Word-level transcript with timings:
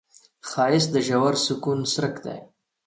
ښایست 0.49 0.89
د 0.95 0.95
ژور 1.07 1.33
سکون 1.45 1.79
څرک 1.91 2.15
دی 2.25 2.39